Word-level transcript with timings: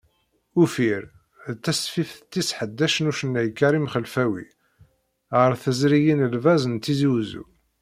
"Uffir"d 0.61 1.57
tasfift 1.63 2.21
tis 2.31 2.49
ḥdac 2.57 2.95
n 2.99 3.09
ucennay 3.11 3.49
Karim 3.57 3.89
Xelfawi, 3.93 4.45
ɣer 5.37 5.51
tezrigin 5.63 6.25
“El 6.27 6.37
Vaz” 6.43 6.63
n 6.67 6.73
Tizi 6.83 7.09
Uzzu. 7.17 7.45